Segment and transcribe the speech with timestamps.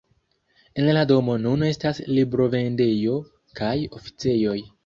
[0.83, 3.21] En la domo nun estas librovendejo
[3.61, 4.61] kaj oficejoj.